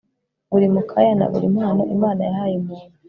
[0.51, 2.93] buri mukaya, na buri mpano imana yahaye umuntu